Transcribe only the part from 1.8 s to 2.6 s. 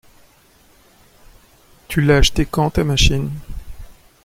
Tu l'as acheté